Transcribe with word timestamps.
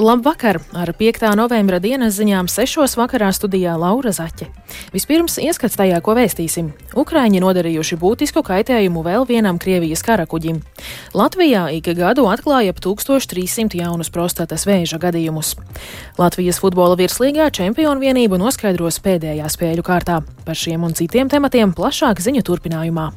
Labvakar! 0.00 0.60
Ar 0.78 0.92
5. 0.94 1.24
novembra 1.34 1.80
dienas 1.82 2.14
ziņām 2.20 2.46
6. 2.46 2.94
vakarā 3.00 3.32
studijā 3.34 3.72
Laura 3.74 4.12
Zaķe. 4.14 4.46
Vispirms 4.94 5.40
ieskats 5.42 5.74
tajā, 5.74 5.98
ko 6.06 6.14
vēstīsim. 6.14 6.68
Ukraiņi 7.02 7.40
nodarījuši 7.42 7.98
būtisku 7.98 8.44
kaitējumu 8.46 9.02
vēl 9.02 9.26
vienam 9.26 9.58
Krievijas 9.58 10.06
karakuģim. 10.06 10.60
Latvijā 11.18 11.64
ik 11.74 11.90
gadu 11.98 12.28
atklāja 12.30 12.70
ap 12.70 12.78
1300 12.78 13.74
jaunus 13.82 14.14
prostatas 14.14 14.68
vēža 14.70 15.02
gadījumus. 15.02 15.56
Latvijas 16.14 16.62
futbola 16.62 16.94
virslīgā 16.94 17.50
čempionu 17.50 17.98
vienību 17.98 18.38
noskaidros 18.38 19.02
pēdējā 19.02 19.50
spēļu 19.50 19.82
kārtā. 19.82 20.22
Par 20.46 20.54
šiem 20.54 20.86
un 20.86 20.94
citiem 20.94 21.26
tematiem 21.26 21.74
plašāk 21.74 22.22
ziņu 22.22 22.46
turpinājumā. 22.46 23.10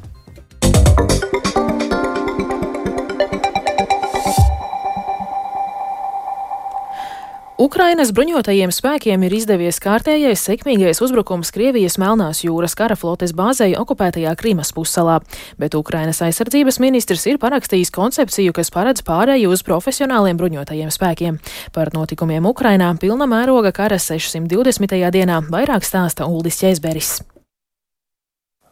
Ukrainas 7.62 8.10
bruņotajiem 8.10 8.72
spēkiem 8.74 9.22
ir 9.22 9.34
izdevies 9.36 9.76
kārtējais 9.78 10.40
sekmīgais 10.48 10.98
uzbrukums 11.04 11.52
Krievijas 11.54 11.94
Melnās 12.00 12.40
jūras 12.42 12.74
kara 12.74 12.96
flotes 12.98 13.30
bāzei 13.38 13.76
okupētajā 13.78 14.32
Krīmas 14.40 14.72
pussalā, 14.74 15.20
bet 15.62 15.76
Ukrainas 15.78 16.18
aizsardzības 16.26 16.80
ministrs 16.82 17.28
ir 17.30 17.38
parakstījis 17.38 17.94
koncepciju, 17.94 18.56
kas 18.56 18.74
paredz 18.74 19.06
pārēju 19.06 19.54
uz 19.54 19.62
profesionāliem 19.68 20.40
bruņotajiem 20.42 20.90
spēkiem. 20.90 21.38
Par 21.76 21.94
notikumiem 21.94 22.50
Ukrainā 22.50 22.90
pilna 22.98 23.30
mēroga 23.30 23.70
kara 23.76 24.00
620. 24.02 24.98
dienā 25.14 25.44
vairāk 25.46 25.86
stāsta 25.86 26.26
Uldis 26.26 26.58
Čēzberis. 26.64 27.20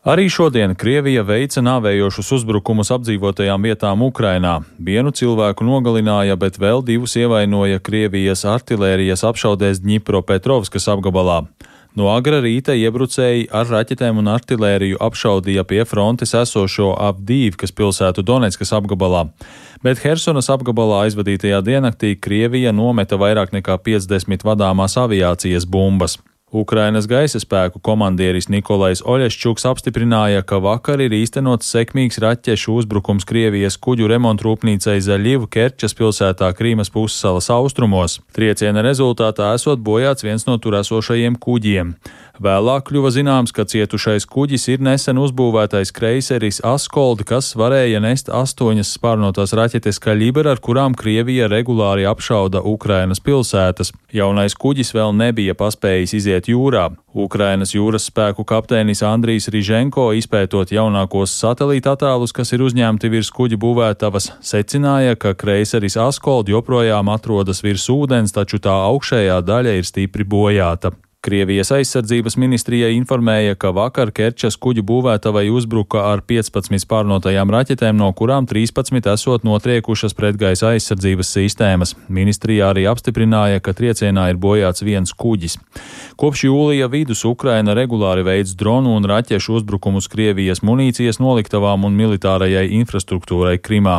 Arī 0.00 0.30
šodien 0.32 0.72
Krievija 0.80 1.20
veica 1.28 1.60
nāvējošus 1.60 2.30
uzbrukumus 2.38 2.88
apdzīvotajām 2.94 3.66
vietām 3.68 4.00
Ukrainā. 4.00 4.54
Vienu 4.80 5.10
cilvēku 5.12 5.66
nogalināja, 5.68 6.38
bet 6.40 6.56
vēl 6.56 6.80
divus 6.80 7.18
ievainoja 7.20 7.82
Krievijas 7.84 8.46
artilērijas 8.48 9.26
apšaudēs 9.28 9.82
Dņipropetrovskas 9.84 10.88
apgabalā. 10.88 11.42
No 11.92 12.08
agra 12.08 12.38
rīta 12.40 12.72
iebrucēji 12.80 13.50
ar 13.52 13.68
raķetēm 13.68 14.22
un 14.22 14.32
artilēriju 14.32 15.02
apšaudīja 15.04 15.66
pie 15.68 15.82
frontes 15.84 16.32
esošo 16.32 16.94
Avdīvkas 16.96 17.76
pilsētu 17.76 18.24
Donetskas 18.24 18.72
apgabalā, 18.72 19.26
bet 19.84 20.00
Hersonas 20.00 20.48
apgabalā 20.48 21.04
aizvadītajā 21.10 21.60
diennaktī 21.66 22.14
Krievija 22.16 22.72
nometa 22.72 23.20
vairāk 23.20 23.52
nekā 23.52 23.76
50 23.76 24.48
vadāmās 24.48 24.96
aviācijas 24.96 25.68
bumbas. 25.68 26.16
Ukrainas 26.52 27.06
gaisa 27.06 27.38
spēku 27.38 27.78
komandieris 27.78 28.48
Nikolais 28.50 29.04
Oļešķuks 29.06 29.68
apstiprināja, 29.70 30.42
ka 30.42 30.58
vakar 30.58 30.98
ir 30.98 31.14
īstenots 31.14 31.68
sekmīgs 31.70 32.18
raķešu 32.18 32.74
uzbrukums 32.80 33.26
Krievijas 33.28 33.78
kuģu 33.78 34.08
remontrūpnīcai 34.10 34.96
Zaļivu 35.06 35.46
Kerčas 35.46 35.94
pilsētā 35.94 36.50
Krīmas 36.58 36.90
pussalas 36.90 37.52
austrumos. 37.54 38.18
Trieciena 38.34 38.82
rezultātā 38.82 39.52
esot 39.54 39.78
bojāts 39.78 40.26
viens 40.26 40.48
no 40.48 40.58
tur 40.58 40.80
esošajiem 40.80 41.38
kuģiem. 41.38 41.94
Vēlāk 42.40 42.86
kļuva 42.88 43.10
zināms, 43.12 43.50
ka 43.52 43.66
cietušais 43.68 44.24
kuģis 44.24 44.62
ir 44.72 44.80
nesen 44.80 45.18
uzbūvētais 45.20 45.90
kreiseris 45.92 46.62
Askoldi, 46.64 47.26
kas 47.28 47.50
varēja 47.52 47.98
nest 48.00 48.30
astoņas 48.32 48.94
spārnotās 48.96 49.52
raķetes 49.58 50.00
Kaļibra, 50.00 50.54
ar 50.54 50.62
kurām 50.64 50.96
Krievija 50.96 51.50
regulāri 51.52 52.06
apšauda 52.08 52.62
Ukrainas 52.64 53.20
pilsētas. 53.20 53.92
Jaunais 54.16 54.56
kuģis 54.56 54.94
vēl 54.96 55.12
nebija 55.18 55.52
paspējis 55.52 56.16
iziet 56.16 56.48
jūrā. 56.48 56.86
Ukrainas 57.12 57.74
jūras 57.76 58.08
spēku 58.08 58.46
kapteinis 58.48 59.04
Andrijs 59.04 59.50
Riženko, 59.52 60.08
izpētot 60.16 60.72
jaunākos 60.72 61.36
satelīta 61.36 61.92
attēlus, 61.92 62.32
kas 62.32 62.54
ir 62.56 62.64
uzņemti 62.64 63.12
virs 63.12 63.28
kuģa 63.36 63.60
būvētavas, 63.60 64.30
secināja, 64.40 65.20
ka 65.20 65.36
kreiseris 65.36 66.00
Askold 66.00 66.48
joprojām 66.48 67.12
atrodas 67.12 67.60
virs 67.60 67.84
ūdens, 67.92 68.32
taču 68.32 68.64
tā 68.64 68.80
augšējā 68.88 69.42
daļa 69.44 69.76
ir 69.82 69.92
stipri 69.92 70.24
bojāta. 70.24 70.96
Krievijas 71.20 71.68
aizsardzības 71.76 72.38
ministrija 72.40 72.86
informēja, 72.96 73.52
ka 73.60 73.74
vakar 73.76 74.08
Kerčas 74.16 74.54
kuģu 74.56 74.80
būvētavai 74.88 75.42
uzbruka 75.52 76.06
ar 76.08 76.22
15 76.24 76.86
pārnotajām 76.88 77.50
raķetēm, 77.52 77.98
no 78.00 78.06
kurām 78.16 78.46
13 78.48 79.04
esot 79.12 79.44
notriekušas 79.44 80.16
pretgaisa 80.16 80.70
aizsardzības 80.70 81.32
sistēmas. 81.36 81.92
Ministrija 82.08 82.70
arī 82.72 82.86
apstiprināja, 82.88 83.60
ka 83.60 83.74
triecienā 83.76 84.30
ir 84.30 84.40
bojāts 84.40 84.80
viens 84.80 85.12
kuģis. 85.12 85.58
Kopš 86.16 86.46
jūlija 86.46 86.88
vidus 86.88 87.26
Ukraina 87.28 87.76
regulāri 87.76 88.24
veids 88.24 88.56
dronu 88.56 88.96
un 88.96 89.04
raķešu 89.12 89.58
uzbrukumus 89.60 90.08
Krievijas 90.08 90.64
munīcijas 90.64 91.20
noliktavām 91.20 91.84
un 91.84 92.00
militārajai 92.00 92.64
infrastruktūrai 92.80 93.58
Krimā. 93.60 93.98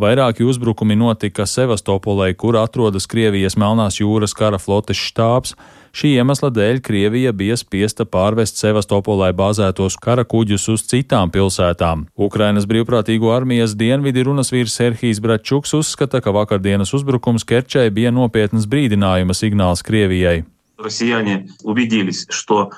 Vairāki 0.00 0.48
uzbrukumi 0.48 0.96
notika 0.96 1.44
Sevastopolē, 1.44 2.32
kur 2.32 2.56
atrodas 2.64 3.04
Krievijas 3.04 3.60
Melnās 3.60 4.00
jūras 4.00 4.32
kara 4.32 4.56
flotes 4.56 4.96
štābs. 5.12 5.52
Šī 5.97 6.11
iemesla 6.19 6.51
dēļ 6.53 6.81
Krievija 6.85 7.31
bija 7.33 7.55
spiesta 7.57 8.05
pārvest 8.05 8.59
Sevastopolai 8.61 9.31
bāzētos 9.33 9.95
kara 10.01 10.25
kuģus 10.29 10.67
uz 10.73 10.83
citām 10.85 11.31
pilsētām. 11.33 12.03
Ukrainas 12.27 12.67
brīvprātīgo 12.69 13.31
armijas 13.33 13.73
dienvidi 13.79 14.27
runas 14.27 14.53
vīrs 14.53 14.75
Serhijas 14.77 15.23
Bračuks 15.23 15.73
uzskata, 15.73 16.21
ka 16.21 16.35
vakardienas 16.35 16.93
uzbrukums 16.93 17.47
Kerčai 17.47 17.89
bija 17.89 18.13
nopietnas 18.13 18.69
brīdinājuma 18.69 19.33
signāls 19.33 19.81
Krievijai. 19.81 20.43
Россияне 20.77 21.47
убедились, 21.63 22.27
что 22.29 22.69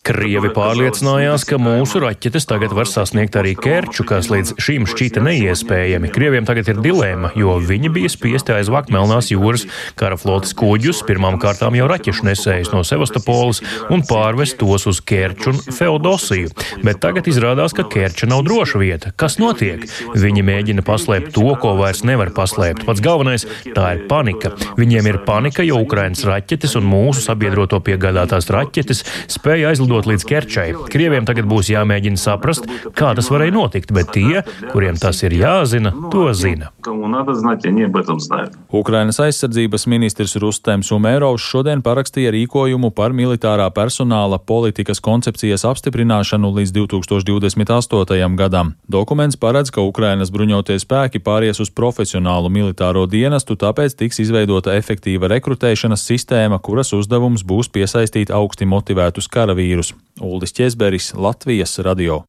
Krievi 0.00 0.48
pārliecinājās, 0.56 1.42
ka 1.44 1.58
mūsu 1.60 2.00
raķetes 2.00 2.46
tagad 2.48 2.72
var 2.72 2.88
sasniegt 2.88 3.34
arī 3.36 3.52
Kerču, 3.58 4.06
kas 4.08 4.30
līdz 4.32 4.54
šim 4.62 4.86
šķita 4.88 5.20
neiespējami. 5.26 6.08
Krieviem 6.14 6.46
tagad 6.48 6.70
ir 6.72 6.80
dilēma, 6.80 7.34
jo 7.36 7.58
viņi 7.60 7.90
bija 7.92 8.10
spiesti 8.12 8.54
aizvākt 8.54 8.88
Melnās 8.94 9.28
jūras 9.28 9.66
kara 10.00 10.16
flotes 10.20 10.54
kuģus, 10.56 11.02
pirmām 11.08 11.36
kārtām 11.42 11.76
jau 11.76 11.88
raķešu 11.90 12.24
nesējus 12.30 12.72
no 12.72 12.80
Sevastopolis 12.86 13.60
un 13.92 14.04
pārvest 14.08 14.56
tos 14.62 14.88
uz 14.88 15.02
Kerču 15.04 15.52
un 15.52 15.60
Feodosiju. 15.60 16.54
Bet 16.86 17.02
tagad 17.04 17.28
izrādās, 17.28 17.76
ka 17.76 17.84
Kerča 17.84 18.30
nav 18.30 18.46
droša 18.48 18.80
vieta. 18.80 19.12
Kas 19.20 19.36
notiek? 19.42 19.84
Viņi 20.16 20.46
mēģina 20.48 20.86
paslēpt 20.86 21.34
to, 21.36 21.44
ko 21.60 21.74
vairs 21.82 22.00
nevar 22.08 22.32
paslēpt. 22.36 22.86
Pats 22.88 23.04
galvenais- 23.04 23.44
tā 23.76 23.86
ir 23.98 24.06
panika. 24.08 24.54
Viņiem 24.80 25.12
ir 25.12 25.20
panika, 25.28 25.62
jo 25.62 25.82
Ukrainas 25.84 26.24
raķetes 26.24 26.76
un 26.80 26.88
mūsu 26.88 27.20
sabiedroto 27.28 27.79
piegādātās 27.84 28.50
raķetes 28.52 29.04
spēja 29.30 29.72
aizlidot 29.72 30.08
līdz 30.10 30.26
Kerčai. 30.28 30.68
Krieviem 30.92 31.26
tagad 31.28 31.48
būs 31.50 31.70
jāmēģina 31.72 32.20
saprast, 32.20 32.68
kā 32.96 33.12
tas 33.18 33.30
varēja 33.32 33.54
notikt, 33.56 33.92
bet 33.96 34.12
tie, 34.14 34.44
kuriem 34.70 34.98
tas 35.00 35.22
ir 35.26 35.34
jāzina, 35.36 35.92
to 36.12 36.28
zina. 36.36 36.70
Ukrainas 38.80 39.20
aizsardzības 39.20 39.86
ministrs 39.90 40.36
Rustems 40.40 40.90
Umērovs 40.94 41.44
šodien 41.44 41.82
parakstīja 41.84 42.32
rīkojumu 42.34 42.92
par 42.96 43.12
militārā 43.16 43.66
personāla 43.74 44.38
politikas 44.38 45.02
koncepcijas 45.04 45.66
apstiprināšanu 45.68 46.52
līdz 46.56 46.72
2028. 46.78 48.36
gadam. 48.40 48.72
Dokuments 48.88 49.36
paredz, 49.36 49.70
ka 49.74 49.84
Ukrainas 49.84 50.32
bruņotie 50.32 50.78
spēki 50.80 51.20
pāries 51.20 51.60
uz 51.60 51.68
profesionālu 51.70 52.48
militāro 52.48 53.04
dienestu, 53.10 53.58
tāpēc 53.60 53.98
tiks 54.00 54.22
izveidota 54.24 54.72
efektīva 54.78 55.28
rekrutēšanas 55.34 56.06
sistēma, 56.08 56.60
kuras 56.64 56.94
uzdevums 56.96 57.44
būs 57.44 57.59
piesaistīt 57.68 58.30
augsti 58.32 58.64
motivētus 58.64 59.28
karavīrus. 59.28 59.92
Uldis 60.20 60.56
Česberis, 60.56 61.12
Latvijas 61.14 61.78
radio. 61.84 62.22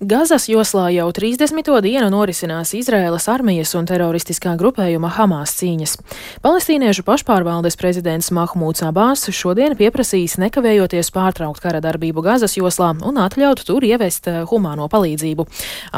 Gazas 0.00 0.48
joslā 0.48 0.88
jau 0.94 1.08
30. 1.14 1.66
dienu 1.82 2.08
norisinās 2.12 2.74
Izraēlas 2.78 3.28
armijas 3.32 3.74
un 3.78 3.86
teroristiskā 3.88 4.52
grupējuma 4.60 5.10
Hamas 5.16 5.56
cīņas. 5.58 5.96
Palestīniešu 6.44 7.02
pašpārvaldes 7.06 7.78
prezidents 7.80 8.30
Mahmūds 8.34 8.84
Abās 8.86 9.26
šodien 9.34 9.74
pieprasījis 9.78 10.38
nekavējoties 10.44 11.10
pārtraukt 11.14 11.62
kara 11.64 11.82
darbību 11.84 12.22
Gazas 12.26 12.54
joslā 12.58 12.92
un 13.06 13.18
atļaut 13.22 13.64
tur 13.66 13.86
ievest 13.86 14.28
eh, 14.30 14.44
humāno 14.48 14.86
palīdzību. 14.92 15.48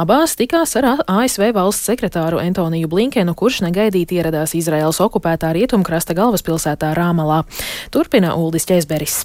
Abās 0.00 0.36
tikās 0.40 0.76
ar 0.80 1.04
ASV 1.04 1.50
valsts 1.56 1.90
sekretāru 1.90 2.40
Antoniju 2.40 2.88
Blinkenu, 2.88 3.34
kurš 3.36 3.62
negaidīti 3.66 4.20
ieradās 4.20 4.56
Izraēlas 4.58 5.02
okupētā 5.04 5.52
rietumkrasta 5.56 6.16
galvaspilsētā 6.18 6.94
Rāmalā. 6.96 7.42
Turpina 7.92 8.34
Uldis 8.38 8.68
Česberis. 8.70 9.22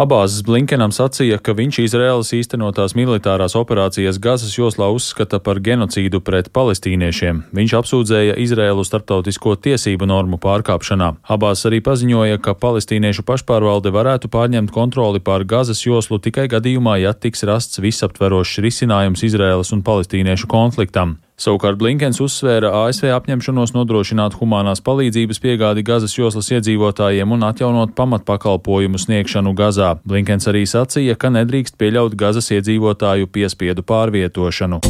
Abāzes 0.00 0.40
Blinkenam 0.46 0.94
sacīja, 0.96 1.36
ka 1.44 1.52
viņš 1.52 1.78
Izraēlas 1.82 2.30
īstenotās 2.32 2.94
militārās 2.96 3.52
operācijas 3.58 4.16
Gazas 4.22 4.54
joslā 4.56 4.86
uzskata 4.94 5.36
par 5.44 5.60
genocīdu 5.60 6.22
pret 6.24 6.48
palestīniešiem. 6.56 7.42
Viņš 7.52 7.74
apsūdzēja 7.82 8.38
Izraēlu 8.40 8.86
starptautisko 8.86 9.58
tiesību 9.60 10.08
normu 10.08 10.40
pārkāpšanā. 10.40 11.10
Abās 11.36 11.66
arī 11.68 11.82
paziņoja, 11.84 12.40
ka 12.40 12.56
palestīniešu 12.56 13.26
pašpārvalde 13.28 13.92
varētu 13.92 14.32
pārņemt 14.32 14.72
kontroli 14.72 15.20
pār 15.20 15.44
Gazas 15.44 15.84
joslu 15.84 16.16
tikai 16.16 16.48
gadījumā, 16.48 16.96
ja 17.04 17.12
tiks 17.12 17.44
rasts 17.44 17.82
visaptverošs 17.84 18.62
risinājums 18.64 19.26
Izraēlas 19.28 19.76
un 19.76 19.84
palestīniešu 19.84 20.48
konfliktam. 20.48 21.18
Savukārt 21.40 21.78
Blinkens 21.80 22.18
uzsvēra 22.20 22.68
ASV 22.82 23.14
apņemšanos 23.16 23.72
nodrošināt 23.72 24.36
humanās 24.36 24.82
palīdzības 24.84 25.40
piegādi 25.40 25.84
Gazas 25.88 26.12
joslas 26.18 26.50
iedzīvotājiem 26.52 27.32
un 27.32 27.46
atjaunot 27.48 27.94
pamatpakalpojumu 27.96 29.00
sniegšanu 29.00 29.54
Gazā. 29.56 29.94
Blinkens 30.04 30.50
arī 30.52 30.66
sacīja, 30.68 31.16
ka 31.16 31.32
nedrīkst 31.32 31.80
pieļaut 31.80 32.18
Gazas 32.20 32.52
iedzīvotāju 32.52 33.32
piespiedu 33.32 33.86
pārvietošanu. 33.88 34.84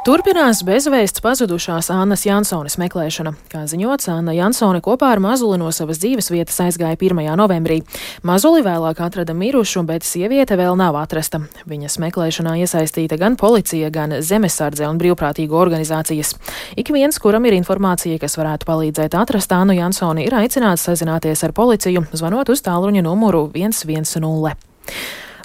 Turpinās 0.00 0.62
bezvēsts 0.64 1.20
pazudušās 1.20 1.90
Annas 1.92 2.22
Jansonas 2.24 2.78
meklēšana. 2.80 3.34
Kā 3.52 3.66
ziņots, 3.68 4.06
Anna 4.08 4.32
Jansone 4.32 4.78
kopā 4.80 5.10
ar 5.12 5.20
mazuli 5.20 5.58
no 5.60 5.68
savas 5.76 5.98
dzīves 6.00 6.30
vietas 6.32 6.56
aizgāja 6.64 6.96
1. 6.96 7.20
novembrī. 7.36 7.82
Mazuli 8.24 8.64
vēlāk 8.64 9.02
atrada 9.04 9.36
mirušu, 9.36 9.82
bet 9.84 10.08
sieviete 10.08 10.56
vēl 10.56 10.78
nav 10.80 10.96
atrasta. 10.96 11.42
Viņas 11.68 11.98
meklēšanā 12.00 12.56
iesaistīta 12.62 13.20
gan 13.20 13.36
policija, 13.36 13.90
gan 13.92 14.16
zemesardze 14.24 14.88
un 14.88 14.96
brīvprātīgo 15.02 15.60
organizācijas. 15.60 16.32
Ik 16.80 16.94
viens, 16.96 17.20
kuram 17.20 17.44
ir 17.44 17.58
informācija, 17.60 18.16
kas 18.24 18.40
varētu 18.40 18.72
palīdzēt 18.72 19.18
atrast 19.20 19.52
Annu 19.52 19.76
Jansoni, 19.76 20.24
ir 20.24 20.38
aicināts 20.40 20.88
sazināties 20.88 21.44
ar 21.44 21.52
policiju, 21.52 22.08
zvanot 22.16 22.48
uz 22.56 22.64
tālruņa 22.64 23.04
numuru 23.04 23.50
110. 23.52 24.24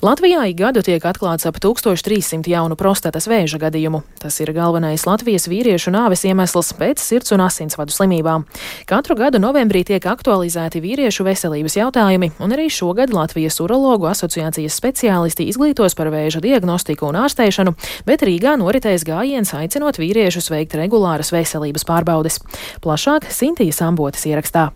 Latvijā 0.03 0.44
ik 0.50 0.57
gadu 0.59 0.81
tiek 0.83 1.03
atklāts 1.07 1.47
ap 1.47 1.56
1300 1.63 2.50
jaunu 2.51 2.75
prostatas 2.75 3.30
vēža 3.31 3.59
gadījumu. 3.62 4.01
Tas 4.19 4.42
ir 4.44 4.51
galvenais 4.56 5.06
Latvijas 5.07 5.47
vīriešu 5.47 5.94
nāves 5.95 6.25
iemesls 6.27 6.74
pēc 6.75 7.00
sirds 7.00 7.31
un 7.31 7.45
asinsvadu 7.45 7.95
slimībām. 7.95 8.44
Katru 8.89 9.15
gadu 9.15 9.39
novembrī 9.39 9.86
tiek 9.88 10.03
aktualizēti 10.03 10.83
vīriešu 10.83 11.24
veselības 11.27 11.80
jautājumi, 11.80 12.33
un 12.44 12.56
arī 12.57 12.68
šogad 12.68 13.15
Latvijas 13.15 13.62
urologu 13.63 14.12
asociācijas 14.12 14.75
speciālisti 14.75 15.47
izglītos 15.47 15.95
par 15.95 16.12
vēža 16.12 16.44
diagnostiku 16.44 17.07
un 17.09 17.21
ārstēšanu, 17.24 17.75
bet 18.06 18.25
Rīgā 18.27 18.57
noritēs 18.59 19.07
gājiens 19.07 19.56
aicinot 19.56 20.01
vīriešus 20.01 20.51
veikt 20.51 20.75
regulāras 20.75 21.31
veselības 21.31 21.88
pārbaudes. 21.88 22.42
Plašāk 22.83 23.31
Sintīs 23.31 23.80
Ambotas 23.86 24.27
ierakstā. 24.27 24.74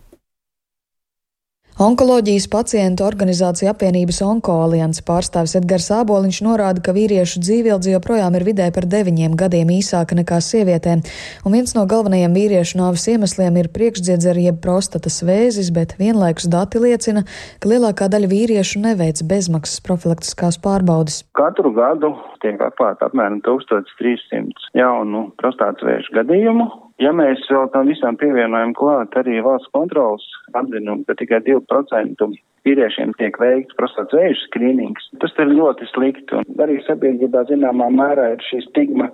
Onkoloģijas 1.79 2.49
pacientu 2.51 3.05
organizācija 3.07 3.71
apvienības 3.71 4.17
Onko 4.25 4.51
alianses 4.65 4.99
pārstāvis 5.07 5.53
Edgars 5.55 5.85
Āboliņš 5.95 6.39
norāda, 6.43 6.81
ka 6.83 6.91
vīriešu 6.91 7.39
dzīvildze 7.39 7.93
joprojām 7.93 8.35
ir 8.35 8.43
vidē 8.43 8.65
par 8.75 8.83
deviņiem 8.91 9.37
gadiem 9.39 9.71
īsāka 9.71 10.17
nekā 10.19 10.41
sievietēm, 10.43 11.05
un 11.47 11.55
viens 11.55 11.71
no 11.77 11.85
galvenajiem 11.87 12.35
vīriešu 12.35 12.81
nāves 12.81 13.07
iemesliem 13.13 13.61
ir 13.61 13.71
priekšdziedzera 13.77 14.43
jeb 14.49 14.59
prostatas 14.65 15.21
vēzis, 15.23 15.71
bet 15.71 15.95
vienlaikus 16.01 16.49
dati 16.51 16.83
liecina, 16.83 17.23
ka 17.63 17.71
lielākā 17.71 18.11
daļa 18.11 18.31
vīriešu 18.33 18.83
neveic 18.83 19.23
bezmaksas 19.31 19.79
profilaktiskās 19.87 20.59
pārbaudes. 20.59 21.21
Katru 21.39 21.71
gadu 21.79 22.11
tiek 22.43 22.59
atklāta 22.59 23.07
apmēram 23.07 23.39
1300 23.47 24.75
jaunu 24.83 25.29
prostātas 25.39 25.87
vēža 25.87 26.19
gadījumu, 26.19 26.67
Ja 26.99 27.13
mēs 27.15 27.45
vēl 27.47 27.69
tam 27.71 27.87
visam 27.87 28.17
pievienojam 28.19 28.73
klāt 28.75 29.15
arī 29.19 29.39
valsts 29.43 29.71
kontrolas 29.75 30.25
atzinumu, 30.51 31.05
ka 31.07 31.15
tikai 31.21 31.39
2% 31.45 32.27
vīriešiem 32.67 33.13
tiek 33.19 33.39
veikts 33.39 33.77
prostātas 33.79 34.17
vēža 34.19 34.41
skrīnings, 34.47 35.07
tas 35.23 35.35
ir 35.39 35.53
ļoti 35.53 35.87
slikti. 35.93 36.41
Un 36.41 36.65
arī 36.65 36.79
sabiedrībā 36.87 37.45
zināmā 37.47 37.87
mērā 37.95 38.33
ir 38.33 38.43
šī 38.49 38.61
stigma 38.67 39.07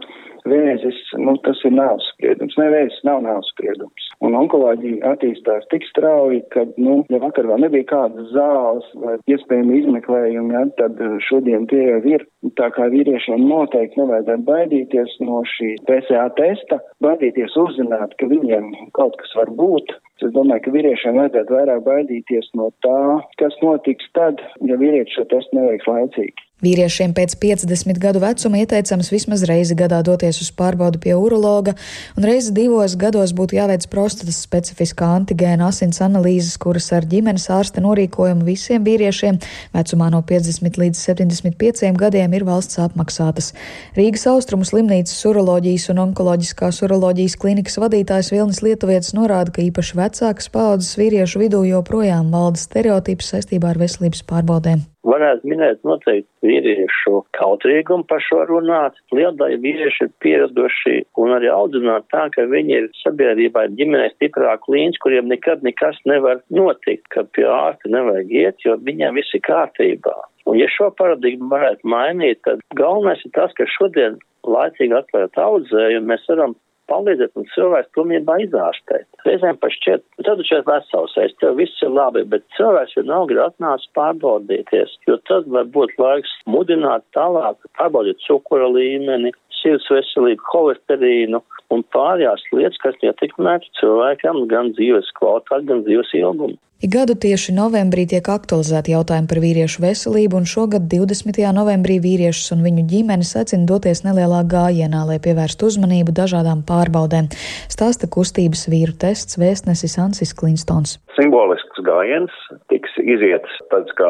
vēzis, 0.50 0.98
nu, 1.22 1.38
tas 1.46 1.62
ir 1.68 1.76
nāves 1.78 2.10
spriedums. 2.16 2.58
Ne 2.62 2.72
vēzis 2.74 3.06
nav 3.08 3.22
nāves 3.26 3.54
spriedums. 3.54 4.05
Un 4.24 4.36
onkoloģija 4.40 5.12
attīstās 5.12 5.66
tik 5.72 5.84
strauji, 5.90 6.42
ka, 6.54 6.64
nu, 6.82 7.02
ja 7.12 7.20
vakar 7.24 7.48
vēl 7.50 7.66
nebija 7.66 7.88
kādas 7.90 8.32
zāles 8.34 8.88
vai 9.02 9.18
iespējami 9.32 9.82
izmeklējumi, 9.82 10.56
ja, 10.56 10.64
tad 10.80 11.02
šodien 11.28 11.68
tie 11.72 11.84
jau 11.90 12.00
ir. 12.16 12.26
Tā 12.60 12.70
kā 12.76 12.88
vīriešiem 12.94 13.44
noteikti 13.50 14.00
nevajadzētu 14.00 14.48
baidīties 14.48 15.18
no 15.26 15.44
šī 15.56 15.74
PSA 15.90 16.30
testa, 16.40 16.80
baidīties 17.04 17.58
uzzināt, 17.60 18.16
ka 18.20 18.30
viņiem 18.32 18.72
kaut 18.98 19.18
kas 19.22 19.36
var 19.40 19.52
būt. 19.60 19.96
Es 20.24 20.32
domāju, 20.32 20.64
ka 20.66 20.76
vīriešiem 20.78 21.20
vajadzētu 21.20 21.58
vairāk 21.58 21.86
baidīties 21.86 22.52
no 22.56 22.72
tā, 22.86 23.00
kas 23.42 23.58
notiks 23.66 24.08
tad, 24.16 24.40
ja 24.64 24.80
vīrietis 24.80 25.18
šo 25.18 25.28
testu 25.34 25.60
neveiks 25.60 25.90
laicīgi. 25.92 26.45
Vīriešiem 26.64 27.12
pēc 27.12 27.34
50 27.36 27.98
gadu 28.00 28.22
vecuma 28.24 28.62
ieteicams 28.62 29.10
vismaz 29.12 29.42
reizi 29.44 29.76
gadā 29.76 29.98
doties 30.08 30.38
uz 30.40 30.54
pārbaudi 30.56 31.02
pie 31.04 31.12
urologa, 31.20 31.74
un 32.16 32.24
reizi 32.24 32.54
divos 32.56 32.96
gados 32.96 33.34
būtu 33.36 33.58
jāveic 33.58 33.90
prostatas 33.92 34.38
specifiskā 34.46 35.10
antigēna 35.18 35.68
asins 35.68 36.00
analīzes, 36.06 36.56
kuras 36.56 36.88
ar 36.96 37.04
ģimenes 37.12 37.50
ārsta 37.52 37.84
norīkojumu 37.84 38.48
visiem 38.48 38.88
vīriešiem 38.88 39.42
vecumā 39.76 40.08
no 40.16 40.24
50 40.24 40.80
līdz 40.80 41.04
75 41.04 41.92
gadiem 42.00 42.40
ir 42.40 42.48
valsts 42.48 42.80
apmaksātas. 42.88 43.52
Rīgas 44.00 44.24
austrumu 44.32 44.64
slimnīcas 44.64 45.28
uroloģijas 45.28 45.92
un 45.92 46.02
onkoloģiskās 46.08 46.80
uroloģijas 46.88 47.36
klinikas 47.36 47.76
vadītājs 47.84 48.32
Vilnis 48.32 48.64
Lietuvietis 48.64 49.12
norāda, 49.20 49.52
ka 49.52 49.66
īpaši 49.68 50.00
vecākas 50.00 50.52
paudzes 50.56 50.96
vīriešu 51.04 51.44
vidū 51.44 51.66
joprojām 51.68 52.32
valda 52.32 52.64
stereotips 52.64 53.36
saistībā 53.36 53.76
ar 53.76 53.86
veselības 53.86 54.24
pārbaudēm 54.24 54.88
varētu 55.06 55.50
minēt 55.50 55.82
noteikti 55.88 56.50
vīriešu 56.50 57.22
kautrīgumu 57.38 58.08
par 58.10 58.24
šo 58.26 58.44
runāt. 58.50 58.98
Liela 59.16 59.34
daļa 59.40 59.62
vīrieši 59.64 60.08
ir 60.08 60.12
pieraduši 60.26 60.96
un 61.22 61.36
arī 61.38 61.50
audzināt 61.54 62.08
tā, 62.14 62.28
ka 62.36 62.48
viņi 62.52 62.78
ir 62.80 62.90
sabiedrībā 63.04 63.68
ģimenē 63.78 64.12
stiprāk 64.16 64.68
līnķi, 64.72 65.02
kuriem 65.04 65.30
nekad 65.32 65.66
nekas 65.66 66.00
nevar 66.10 66.42
notikt, 66.54 67.08
ka 67.14 67.26
pie 67.38 67.48
ārsta 67.50 67.92
nevajag 67.94 68.34
iet, 68.34 68.66
jo 68.66 68.78
viņiem 68.82 69.20
viss 69.20 69.38
ir 69.38 69.46
kārtībā. 69.48 70.16
Un 70.46 70.60
ja 70.60 70.68
šo 70.70 70.92
paradigmu 70.98 71.50
varētu 71.50 71.90
mainīt, 71.90 72.42
tad 72.46 72.62
galvenais 72.78 73.24
ir 73.26 73.34
tas, 73.38 73.54
ka 73.58 73.66
šodien 73.78 74.20
laicīgi 74.46 74.94
atklājot 74.94 75.40
audzējumu, 75.42 76.10
mēs 76.12 76.28
varam 76.30 76.54
palīdzēt 76.92 77.40
un 77.40 77.48
cilvēks 77.54 77.94
pilnībā 77.98 78.38
izārstēt. 78.46 79.08
Reizēm 79.28 79.60
pat 79.62 79.74
šķiet, 79.78 80.04
tad 80.26 80.42
viņš 80.42 80.52
ir 80.58 80.66
vesels, 80.70 81.16
tev 81.42 81.58
viss 81.60 81.86
ir 81.86 81.94
labi, 81.96 82.26
bet 82.30 82.46
cilvēks 82.58 82.98
ir 83.00 83.10
atnācis 83.46 83.92
pārbaudīties, 83.98 84.98
jo 85.10 85.18
tad 85.30 85.50
var 85.52 85.70
būt 85.76 85.96
laiks 86.02 86.32
mudināt 86.50 87.06
tālāk, 87.18 87.58
pārbaudīt 87.80 88.22
cukura 88.28 88.70
līmeni, 88.72 89.34
sirds 89.66 89.90
veselību, 89.92 90.46
holesterīnu 90.54 91.42
un 91.74 91.82
pārējās 91.96 92.46
lietas, 92.54 92.78
kas 92.84 93.02
ietekmētu 93.02 93.74
cilvēkam 93.82 94.46
gan 94.52 94.72
dzīves 94.78 95.10
kvalitāti, 95.18 95.68
gan 95.72 95.84
dzīves 95.88 96.14
ilgumu. 96.22 96.60
Ik 96.84 96.92
gadu 96.92 97.16
tieši 97.16 97.54
novembrī 97.56 98.04
tiek 98.04 98.28
aktualizēti 98.30 98.92
jautājumi 98.92 99.30
par 99.32 99.40
vīriešu 99.40 99.80
veselību, 99.80 100.42
un 100.42 100.48
šogad 100.50 100.90
20. 100.92 101.40
novembrī 101.56 101.96
vīriešus 102.04 102.52
un 102.52 102.66
viņu 102.66 102.84
ģimenes 102.92 103.32
aicina 103.40 103.64
doties 103.70 104.04
nelielā 104.04 104.42
gājienā, 104.52 105.06
lai 105.08 105.16
pievērstu 105.24 105.70
uzmanību 105.72 106.12
dažādām 106.20 106.66
pārbaudēm. 106.68 107.32
Stāsta 107.72 108.12
kustības 108.12 108.68
vīru 108.68 108.94
tests 109.02 109.40
vēstnesis 109.40 109.96
Ansis 110.04 110.36
Klinstons. 110.36 110.98
Simbolisks 111.16 111.80
gājiens 111.88 112.36
tiks 112.68 112.95
iziets 113.06 113.60
tāds 113.72 113.94
kā 114.00 114.10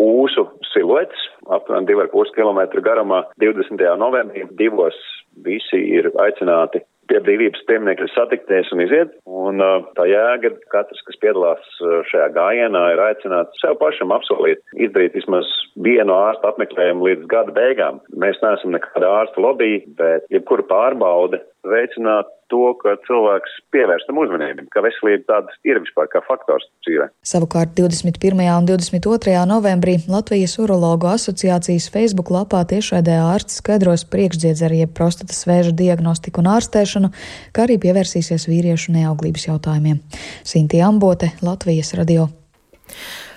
ūsu 0.00 0.46
siluets, 0.72 1.26
aptuveni 1.52 1.90
2,5 1.92 2.34
km 2.36 2.62
garumā 2.84 3.24
20. 3.42 3.84
novembrī 4.00 4.46
divos 4.58 4.98
visi 5.44 5.80
ir 5.98 6.10
aicināti 6.20 6.84
pie 7.10 7.20
brīvības 7.24 7.64
pieminiekļa 7.68 8.08
satikties 8.14 8.70
un 8.74 8.82
iziet. 8.84 9.14
Un 9.28 9.62
uh, 9.62 9.84
tā 9.98 10.06
jēga, 10.08 10.54
katrs, 10.72 11.02
kas 11.08 11.20
piedalās 11.22 11.64
uh, 11.82 12.00
šajā 12.10 12.30
gājienā, 12.36 12.84
ir 12.94 13.02
aicināts 13.08 13.60
sev 13.62 13.76
pašam 13.82 14.14
apsolīt, 14.16 14.62
izdarīt 14.86 15.16
vismaz 15.18 15.48
vienu 15.84 16.16
ārstu 16.16 16.48
apmeklējumu 16.50 17.10
līdz 17.10 17.26
gada 17.32 17.54
beigām. 17.56 18.00
Mēs 18.16 18.40
neesam 18.44 18.74
nekāda 18.76 19.10
ārsta 19.20 19.44
lobby, 19.44 19.82
bet 19.98 20.28
jebkura 20.32 20.66
pārbaude 20.70 21.42
veicināt 21.68 22.28
to, 22.52 22.74
ka 22.82 22.94
cilvēks 23.06 23.54
pievērstam 23.74 24.18
uzmanību, 24.20 24.66
ka 24.72 24.82
veselība 24.84 25.24
tāda 25.30 25.54
ir 25.66 25.80
vispār 25.82 26.10
kā 26.12 26.20
faktors 26.26 26.66
dzīvē. 26.84 27.08
Savukārt 27.26 27.72
21. 27.78 28.42
un 28.52 28.68
22. 28.68 29.34
novembrī 29.48 29.96
Latvijas 30.10 30.58
urologu 30.62 31.08
asociācijas 31.14 31.88
Facebook 31.94 32.32
lapā 32.34 32.62
tiešraidē 32.70 33.16
ārsts 33.32 33.62
skaidros 33.62 34.04
priekšdziedzera 34.12 34.82
jeb 34.84 34.94
prostatas 35.24 35.46
vēža 35.48 35.72
diagnostiku 35.72 36.42
un 36.42 36.50
ārstēšanu, 36.52 37.10
kā 37.52 37.64
arī 37.64 37.78
pievērsīsies 37.80 38.48
vīriešu 38.48 38.92
neauglības 38.92 39.48
jautājumiem. 39.48 40.00
Sinti 40.44 40.82
Ambote, 40.82 41.32
Latvijas 41.42 41.94
radio. 41.94 42.28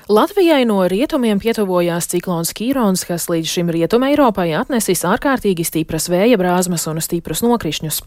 Latvijai 0.07 0.63
no 0.63 0.85
rietumiem 0.87 1.35
pietuvojās 1.35 2.05
ciklons 2.07 2.53
Kīrons, 2.55 3.01
kas 3.03 3.25
līdz 3.27 3.49
šim 3.51 3.71
rietuma 3.75 4.07
Eiropai 4.07 4.53
atnesis 4.55 5.01
ārkārtīgi 5.03 5.65
stipras 5.67 6.05
vēja 6.07 6.37
brāzmas 6.39 6.85
un 6.87 7.01
stiprus 7.03 7.41
nokrišņus. 7.43 7.97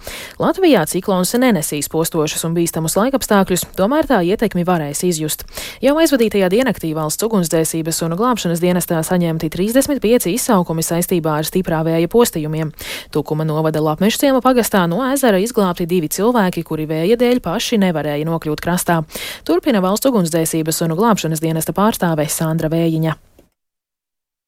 Latvijā 0.41 0.87
ciklons 0.89 1.35
nenesīs 1.37 1.91
postošus 1.93 2.47
un 2.49 2.55
bīstamus 2.57 2.97
laikapstākļus, 2.97 3.67
tomēr 3.77 4.09
tā 4.09 4.23
ietekmi 4.25 4.65
varēs 4.65 5.03
izjust. 5.11 5.45
Jau 5.85 5.93
aizvadītajā 6.01 6.49
diennaktī 6.49 6.95
valsts 6.97 7.27
ugunsdzēsības 7.29 8.01
un 8.09 8.17
glābšanas 8.17 8.65
dienestā 8.65 9.03
saņemti 9.05 9.53
35 9.53 10.33
izsaukumi 10.33 10.81
saistībā 10.81 11.37
ar 11.43 11.51
stiprā 11.51 11.83
vēja 11.85 12.09
postījumiem. 12.09 12.73
Tukuma 13.13 13.45
novada 13.45 13.85
Lapmešciema 13.85 14.41
pagastā 14.41 14.87
no 14.89 15.03
ezera 15.11 15.37
izglābti 15.37 15.85
divi 15.85 16.09
cilvēki, 16.09 16.65
kuri 16.65 16.89
vēja 16.89 17.21
dēļ 17.21 17.45
paši 17.45 17.83
nevarēja 17.85 18.25
nokļūt 18.33 18.65
krastā. 18.65 19.03
Turpina 19.45 19.85
valsts 19.85 20.09
ugunsdzēsības 20.09 20.81
un 20.89 20.97
glābšanas 20.97 21.45
dienesta 21.45 21.77
pārstāve 21.77 21.90
pārstāve 21.91 22.29
Sandra 22.31 22.71
Vējiņa. 22.71 23.17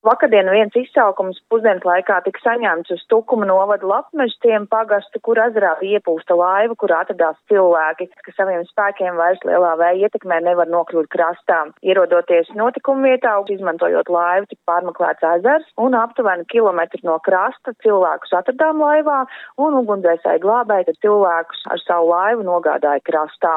Vakardien 0.03 0.49
viens 0.51 0.75
izsaukums 0.75 1.37
pusdienas 1.47 1.85
laikā 1.87 2.17
tika 2.25 2.41
saņemts 2.43 2.91
uz 2.91 3.03
Tukuma 3.07 3.47
novada 3.47 3.87
Lapmežtiem 3.87 4.65
pagastu, 4.67 5.21
kur 5.23 5.39
ezerā 5.39 5.77
iepūsta 5.87 6.35
laiva, 6.35 6.75
kur 6.75 6.91
atradās 6.97 7.37
cilvēki, 7.47 8.09
kas 8.27 8.35
saviem 8.35 8.65
spēkiem 8.67 9.15
vairs 9.21 9.39
lielā 9.47 9.77
vēja 9.79 10.09
ietekmē 10.09 10.41
nevar 10.43 10.67
nokļūt 10.75 11.07
krastā. 11.13 11.61
Ierodoties 11.87 12.51
notikumu 12.59 13.07
vietā, 13.13 13.37
izmantojot 13.55 14.11
laivu, 14.11 14.49
tika 14.51 14.73
pārmeklēts 14.73 15.29
ezers 15.37 15.71
un 15.79 15.95
aptuveni 15.95 16.49
kilometri 16.51 17.05
no 17.07 17.21
krasta 17.23 17.77
cilvēkus 17.87 18.35
atradām 18.41 18.83
laivā 18.83 19.21
un 19.63 19.79
ugunsdzēsēji 19.85 20.43
glābēja, 20.43 20.89
tad 20.91 21.01
cilvēkus 21.07 21.63
ar 21.71 21.85
savu 21.85 22.11
laivu 22.11 22.49
nogādāja 22.51 23.05
krastā. 23.07 23.55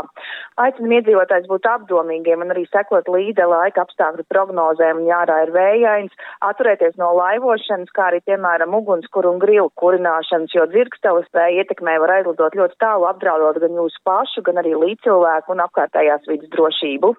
Aicinam 0.62 0.94
iedzīvotājs 1.00 1.50
būt 1.50 1.66
apdomīgiem 1.74 2.46
un 2.46 2.54
arī 2.54 2.68
sekot 2.70 3.10
līdzi 3.10 3.50
laika 3.50 3.88
apstākļu 3.88 4.30
prognozēm 4.30 5.02
un 5.02 5.10
jārā 5.10 5.42
ir 5.48 5.56
vējains 5.58 6.26
atturēties 6.50 6.98
no 7.02 7.12
laivošanas, 7.18 7.92
kā 7.96 8.10
arī, 8.12 8.22
piemēram, 8.30 8.76
ugunskura 8.80 9.32
un 9.32 9.40
grilu 9.42 9.70
kurināšanas, 9.82 10.54
jo 10.56 10.68
dzirksteles 10.72 11.30
vēja 11.36 11.64
ietekmē 11.64 11.98
var 12.04 12.18
aizlidot 12.20 12.58
ļoti 12.60 12.80
tālu, 12.82 13.08
apdraudot 13.10 13.62
gan 13.64 13.80
jūsu 13.82 14.02
pašu, 14.08 14.46
gan 14.46 14.62
arī 14.64 14.76
līdzcilvēku 14.86 15.56
un 15.56 15.66
apkārtējās 15.68 16.30
vidas 16.32 16.52
drošību. 16.56 17.16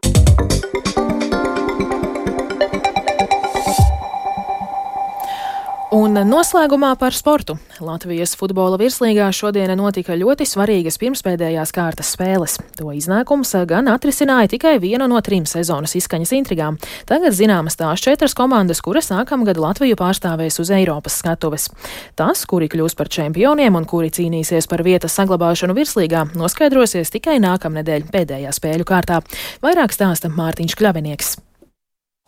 Un 5.95 6.19
noslēgumā 6.19 6.89
par 6.99 7.15
sportu. 7.15 7.55
Latvijas 7.79 8.33
futbola 8.35 8.75
virslīgā 8.81 9.29
šodien 9.31 9.71
notika 9.79 10.17
ļoti 10.19 10.43
svarīgas 10.43 10.99
pirmspēdējās 10.99 11.71
kārtas 11.71 12.11
spēles. 12.17 12.57
To 12.81 12.91
iznākums 12.91 13.55
gan 13.71 13.87
atrisināja 13.93 14.51
tikai 14.51 14.81
vienu 14.83 15.07
no 15.07 15.23
trim 15.23 15.47
sezonas 15.47 15.95
izskaņas 15.95 16.35
intrigām. 16.41 16.81
Tagad 17.07 17.39
zināmas 17.39 17.79
tās 17.79 18.03
četras 18.03 18.35
komandas, 18.35 18.83
kuras 18.83 19.13
nākamgad 19.15 19.63
Latviju 19.63 19.95
pārstāvēs 20.03 20.59
uz 20.59 20.75
Eiropas 20.75 21.21
skatuves. 21.23 21.71
Tas, 22.19 22.43
kuri 22.51 22.67
kļūs 22.67 22.99
par 22.99 23.07
čempioniem 23.07 23.79
un 23.79 23.87
kuri 23.87 24.11
cīnīsies 24.11 24.67
par 24.67 24.83
vietas 24.83 25.15
saglabāšanu 25.15 25.79
virslīgā, 25.79 26.33
noskaidrosies 26.35 27.15
tikai 27.15 27.39
nākamnedēļ 27.47 28.11
pēdējā 28.11 28.59
spēļu 28.59 28.91
kārtā. 28.91 29.23
Vairāk 29.63 29.95
stāsta 29.95 30.35
Mārtiņš 30.35 30.83
Kļavinieks. 30.83 31.37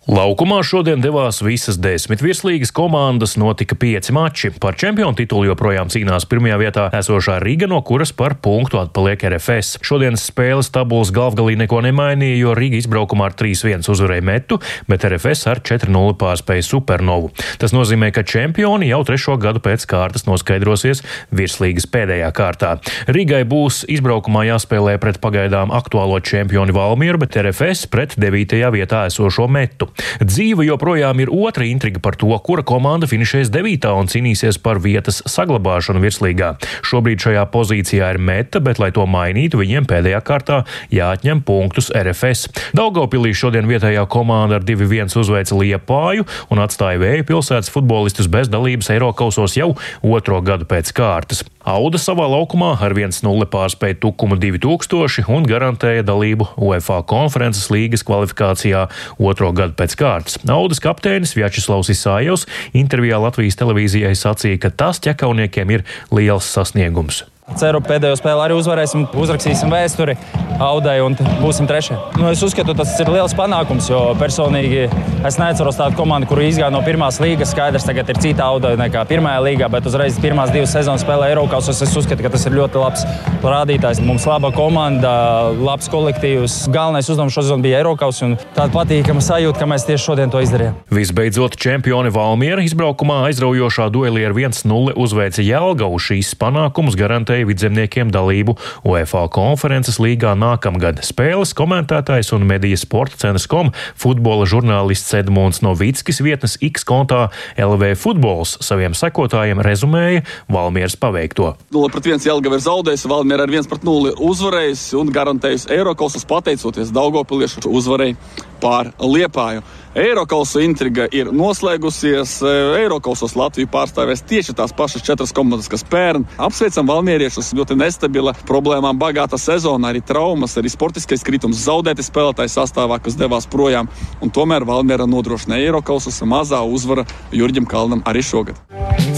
Laukumā 0.09 0.63
šodien 0.65 1.03
devās 1.05 1.43
visas 1.45 1.77
desmit 1.85 2.23
virslīgas 2.25 2.71
komandas, 2.73 3.35
notika 3.37 3.77
pieci 3.77 4.13
mači. 4.17 4.49
Par 4.57 4.73
čempionu 4.81 5.13
titulu 5.19 5.51
joprojām 5.51 5.91
cīnās 5.93 6.25
pirmajā 6.25 6.55
vietā 6.63 6.85
esošā 6.97 7.35
Riga, 7.43 7.67
no 7.69 7.83
kuras 7.85 8.15
par 8.17 8.39
punktu 8.41 8.81
atpaliek 8.81 9.21
RFS. 9.29 9.83
Šodienas 9.85 10.25
spēles 10.31 10.73
tabulas 10.73 11.11
galvgalī 11.13 11.59
neko 11.61 11.83
nemainīja, 11.85 12.39
jo 12.41 12.55
Riga 12.57 12.79
izbraukumā 12.81 13.27
ar 13.29 13.37
3-1 13.37 13.85
uzvarēja 13.93 14.25
metu, 14.25 14.57
bet 14.89 15.05
RFS 15.11 15.45
ar 15.53 15.61
4-0 15.61 16.17
pārspēja 16.25 16.65
Supernovu. 16.71 17.29
Tas 17.61 17.77
nozīmē, 17.77 18.09
ka 18.09 18.25
čempioni 18.25 18.89
jau 18.89 19.03
trešo 19.05 19.37
gadu 19.37 19.61
pēc 19.61 19.85
kārtas 19.93 20.25
noskaidrosies 20.25 21.05
virslīgas 21.37 21.85
pēdējā 21.93 22.33
kārtā. 22.33 22.79
Rigai 23.13 23.43
būs 23.45 23.83
izbraukumā 23.93 24.47
jāspēlē 24.55 24.97
pret 25.05 25.21
pagaidām 25.21 25.69
aktuālo 25.69 26.17
čempioni 26.25 26.73
Valmieru, 26.73 27.21
bet 27.27 27.37
RFS 27.45 27.93
pret 27.93 28.17
9. 28.17 28.57
vietā 28.73 29.05
esošo 29.13 29.53
metu. 29.53 29.93
Dzīve 30.23 30.67
joprojām 30.67 31.21
ir 31.23 31.33
otra 31.33 31.67
intriga 31.69 32.01
par 32.03 32.17
to, 32.19 32.31
kura 32.45 32.65
komanda 32.67 33.09
finišēs 33.11 33.51
9. 33.55 33.89
un 33.99 34.11
cīnīsies 34.11 34.61
par 34.63 34.81
vietas 34.83 35.21
saglabāšanu 35.29 36.03
virslīgā. 36.03 36.55
Šobrīd 36.87 37.23
šajā 37.23 37.45
pozīcijā 37.53 38.13
ir 38.15 38.21
meta, 38.23 38.63
bet, 38.65 38.81
lai 38.83 38.91
to 38.95 39.07
mainītu, 39.11 39.61
viņiem 39.61 39.89
pēdējā 39.89 40.23
kārtā 40.27 40.63
jāatņem 40.95 41.43
punktus 41.47 41.93
RFS. 41.95 42.49
Daugopilī 42.79 43.35
šodien 43.37 43.69
vietējā 43.71 44.07
komanda 44.11 44.59
ar 44.59 44.67
2-1 44.67 45.15
uzveica 45.21 45.59
Liepāju 45.59 46.27
un 46.53 46.65
atstāja 46.65 47.03
vēju 47.03 47.29
pilsētas 47.33 47.73
futbolistus 47.75 48.31
bez 48.31 48.51
dalības 48.53 48.93
Eirokausos 48.95 49.59
jau 49.59 49.73
otro 50.03 50.43
gadu 50.45 50.69
pēc 50.69 50.95
kārtas. 50.97 51.45
Auda 51.69 51.99
savā 52.01 52.25
laukumā 52.33 52.71
ar 52.81 52.95
1-0 52.97 53.45
pārspēja 53.53 53.99
Tukumu 54.01 54.39
2000 54.41 55.29
un 55.29 55.45
garantēja 55.45 56.07
dalību 56.07 56.47
UEFA 56.65 57.03
konferences 57.11 57.69
līgas 57.69 58.07
kvalifikācijā 58.09 58.87
otro 59.21 59.53
gadu 59.53 59.77
pēc 59.77 59.99
kārtas. 60.01 60.41
Audas 60.49 60.81
kapteinis 60.81 61.37
Vjačeslavs 61.37 61.93
Isājevs 61.93 62.49
intervijā 62.73 63.21
Latvijas 63.21 63.61
televīzijai 63.61 64.17
sacīja, 64.17 64.63
ka 64.65 64.73
tas 64.73 65.03
ķekauniekiem 65.05 65.77
ir 65.77 65.85
liels 66.09 66.49
sasniegums. 66.49 67.27
Ceru, 67.57 67.81
pēdējo 67.81 68.19
spēli 68.21 68.45
arī 68.45 68.59
uzvarēsim, 68.59 69.09
uzrakstīsim 69.17 69.73
vēsturi 69.73 70.19
Audai 70.59 70.97
un 71.05 71.15
būsim 71.39 71.69
trešie. 71.71 71.95
Nu, 72.19 72.27
es 72.33 72.41
uzskatu, 72.43 72.75
tas 72.75 72.91
ir 72.99 73.07
liels 73.15 73.31
panākums, 73.39 73.87
jo 73.93 74.01
personīgi 74.19 74.89
es 75.27 75.37
neatceros 75.39 75.79
tādu 75.79 75.95
komandu, 76.01 76.27
kuru 76.27 76.43
izgāja 76.49 76.73
no 76.75 76.81
pirmās 76.83 77.21
līgas. 77.23 77.53
Skaidrs, 77.55 77.87
tagad 77.87 78.11
ir 78.11 78.19
cita 78.19 78.49
Audai 78.51 78.73
nekā 78.81 79.05
pirmajā 79.07 79.45
līgā, 79.47 79.69
bet 79.71 79.87
uzreiz 79.87 80.19
pirmās 80.19 80.51
divas 80.51 80.75
sezonas 80.75 81.05
spēlē 81.07 81.29
Eiropas. 81.31 81.71
Es 81.71 81.95
uzskatu, 81.95 82.25
ka 82.25 82.33
tas 82.35 82.47
ir 82.51 82.57
ļoti 82.59 82.83
labs 82.83 83.05
rādītājs. 83.45 84.03
Mums 84.03 84.27
laba 84.27 84.51
komanda, 84.55 85.13
labs 85.55 85.87
kolektīvs. 85.93 86.57
Galvenais 86.75 87.07
uzdevums 87.07 87.39
šodien 87.39 87.63
bija 87.63 87.79
Eiropas 87.85 88.19
un 88.27 88.35
tāda 88.57 88.73
patīkama 88.75 89.23
sajūta, 89.23 89.63
ka 89.63 89.71
mēs 89.71 89.87
tieši 89.87 90.09
šodien 90.11 90.35
to 90.35 90.43
izdarījām. 90.43 90.75
Visbeidzot, 90.91 91.55
čempioni 91.55 92.11
Valmiera 92.15 92.67
izbraukumā 92.67 93.21
aizraujošā 93.29 93.87
duelī 93.95 94.27
ar 94.27 94.35
1-0 94.35 94.99
uzveica 94.99 95.47
Jelgavu. 95.47 96.03
Šīs 96.03 96.35
panākumus 96.43 96.99
garantēja 96.99 97.38
iespēju 97.39 97.49
vidzemniekiem 97.49 98.11
dalību 98.11 98.57
UEFA 98.85 99.29
konferences 99.31 99.99
līgā 100.03 100.35
nākamgad. 100.39 101.03
Spēles 101.05 101.55
komentētājs 101.55 102.33
un 102.35 102.47
mediju 102.47 102.77
sporta 102.77 103.17
centrs 103.17 103.47
kom 103.47 103.71
futbola 103.97 104.47
žurnālists 104.47 105.15
Edmunds 105.15 105.63
Novickis 105.63 106.21
vietnes 106.21 106.59
X 106.61 106.85
kontā 106.85 107.29
LV 107.57 107.95
futbols 107.97 108.59
saviem 108.61 108.95
sekotājiem 108.95 109.63
rezumēja 109.63 110.25
Valmieras 110.49 110.97
paveikto. 110.99 111.55
0 111.71 111.93
pret 111.93 112.11
1 112.11 112.27
Jelgava 112.27 112.59
ir 112.59 112.65
zaudējusi, 112.65 113.09
Valmiera 113.09 113.47
ar 113.47 113.55
1 113.55 113.69
pret 113.71 113.87
0 113.87 114.17
uzvarējusi 114.19 114.99
un 114.99 115.13
garantējusi 115.15 115.71
Eirokausas 115.79 116.27
pateicoties 116.29 116.95
Daugopiliešu 116.95 117.69
uzvarēji 117.71 118.19
pār 118.63 118.91
Liepāju. 118.99 119.63
Eirokausa 119.99 120.61
intriga 120.63 121.09
ir 121.11 121.33
noslēgusies. 121.35 122.37
Eirokausos 122.79 123.33
Latviju 123.39 123.67
pārstāvēs 123.73 124.23
tieši 124.31 124.55
tās 124.61 124.71
pašas 124.77 125.03
četras 125.03 125.33
komandas, 125.35 125.67
kas 125.71 125.83
pērn. 125.91 126.27
Apsveicam 126.39 126.87
Valmieriešus, 126.87 127.51
ļoti 127.59 127.75
nestabila, 127.81 128.37
problēmām 128.47 129.01
bagāta 129.01 129.41
sezona, 129.43 129.91
arī 129.91 130.05
traumas, 130.07 130.55
arī 130.61 130.71
sportiskais 130.71 131.27
kritums, 131.27 131.65
zaudēti 131.67 132.07
spēlētāji 132.07 132.55
sastāvā, 132.55 133.01
kas 133.03 133.19
devās 133.19 133.51
projām. 133.51 133.91
Un 134.23 134.31
tomēr 134.31 134.69
Valmiera 134.69 135.09
nodrošināja 135.11 135.73
Eirokausas 135.73 136.23
mazā 136.23 136.63
uzvara 136.63 137.09
Jurģim 137.35 137.67
Kalnam 137.67 138.07
arī 138.07 138.23
šogad. 138.23 139.18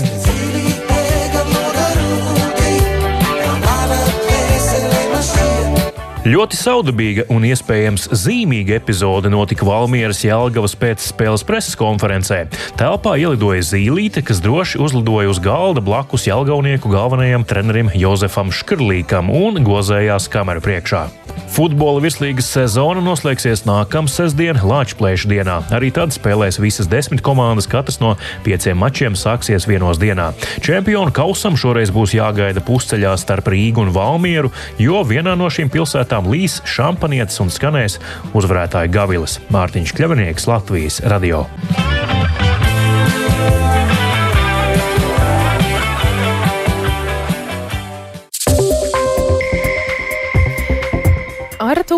Ļoti 6.30 6.54
saudabīga 6.54 7.24
un 7.34 7.42
iespējams 7.48 8.04
zīmīga 8.14 8.76
epizode 8.76 9.30
notika 9.32 9.66
Valmieras 9.66 10.20
Jālgavas 10.22 10.76
pēcspēles 10.78 11.42
preses 11.48 11.74
konferencē. 11.80 12.44
Telpā 12.78 13.16
ielidoja 13.18 13.64
zīlīte, 13.72 14.22
kas 14.22 14.38
droši 14.44 14.78
uzlidoja 14.84 15.32
uz 15.32 15.40
galda 15.42 15.82
blakus 15.82 16.28
Jālgaunieku 16.28 16.92
galvenajam 16.92 17.48
trenerim 17.50 17.90
Jozefam 17.98 18.54
Škrlīkam 18.54 19.32
un 19.34 19.58
gozējās 19.66 20.30
kameru 20.30 20.62
priekšā. 20.68 21.08
Futbola 21.50 21.98
virslīgas 21.98 22.46
sezona 22.54 23.02
noslēgsies 23.02 23.64
nākamā 23.66 24.10
sestdiena, 24.10 24.62
Latvijas 24.62 25.26
dienā. 25.26 25.56
Arī 25.74 25.90
tad 25.94 26.14
spēlēs 26.14 26.60
visas 26.62 26.86
desmit 26.90 27.24
komandas, 27.26 27.66
katrs 27.70 27.98
no 28.02 28.12
pieciem 28.46 28.78
mačiem 28.78 29.16
sāksies 29.18 29.66
vienos 29.66 29.98
dienā. 29.98 30.30
Čempionu 30.62 31.10
kausam 31.14 31.58
šoreiz 31.58 31.90
būs 31.94 32.14
jāgaida 32.14 32.62
pusceļā 32.62 33.16
starp 33.18 33.50
Rīgu 33.50 33.82
un 33.82 33.90
Valmieru, 33.96 34.52
jo 34.78 35.02
vienā 35.06 35.34
no 35.38 35.50
šīm 35.50 35.72
pilsētām 35.74 36.30
līs 36.30 36.60
šampanietis 36.70 37.42
un 37.42 37.50
skanēs 37.50 37.98
uzvarētāja 38.30 38.92
Gavilis 38.94 39.40
Mārtiņš 39.50 39.96
Kļavinieks 39.98 40.48
Latvijas 40.50 41.02
radio. 41.10 41.48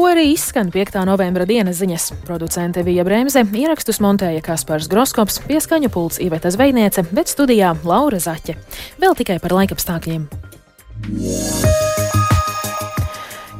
To 0.02 0.08
arī 0.10 0.32
izskan 0.32 0.66
5. 0.74 0.96
novembra 1.06 1.44
dienas 1.46 1.76
ziņas. 1.78 2.08
Producente 2.26 2.82
Vija 2.82 3.04
Bremse 3.06 3.44
ierakstus 3.54 4.00
montēja 4.02 4.40
Kaspars 4.42 4.88
Groskops, 4.90 5.38
pieskaņu 5.46 5.92
pults 5.94 6.18
Iveta 6.18 6.50
Zvejniece, 6.50 7.04
bet 7.14 7.30
studijā 7.30 7.70
Laura 7.86 8.18
Zaķe. 8.18 8.56
Vēl 8.98 9.14
tikai 9.22 9.38
par 9.38 9.54
laikapstākļiem. 9.60 10.26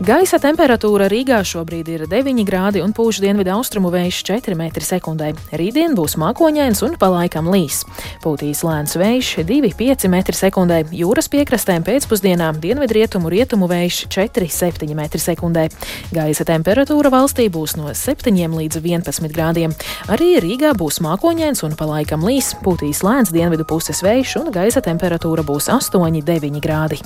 Gaisa 0.03 0.41
temperatūra 0.43 1.07
Rīgā 1.07 1.37
šobrīd 1.47 1.87
ir 1.93 2.03
9 2.11 2.43
grādi 2.43 2.81
un 2.83 2.91
pūš 2.97 3.21
dienvidu 3.23 3.53
austrumu 3.55 3.93
vējš 3.93 4.17
4 4.27 4.57
m2. 4.57 5.29
Rītdien 5.61 5.95
būs 5.95 6.17
mākoņains 6.19 6.81
un 6.83 6.97
palaikam 6.99 7.47
līs. 7.53 7.85
Pūtīs 8.25 8.65
lēns 8.67 8.97
vējš 8.99 9.29
2,5 9.47 10.09
m2. 10.11 10.81
Jūras 10.99 11.31
piekrastēm 11.31 11.87
pēcpusdienā 11.87 12.49
dienvidrietumu 12.65 13.31
rietumu 13.31 13.69
vējš 13.71 14.01
4,7 14.11 14.91
m2. 14.91 15.69
Gaisa 16.17 16.47
temperatūra 16.51 17.13
valstī 17.15 17.47
būs 17.47 17.77
no 17.79 17.95
7 17.95 18.59
līdz 18.59 18.83
11 18.83 19.31
grādiem. 19.37 19.77
Arī 20.11 20.33
Rīgā 20.43 20.73
būs 20.75 20.99
mākoņains 21.05 21.63
un 21.69 21.79
palaikam 21.79 22.27
līs. 22.27 22.57
Pūtīs 22.65 23.05
lēns 23.07 23.31
dienvidu 23.31 23.69
puses 23.71 24.03
vējš 24.03 24.41
un 24.43 24.51
gaisa 24.57 24.83
temperatūra 24.83 25.47
būs 25.47 25.71
8,9 25.71 26.59
grādi. 26.59 26.99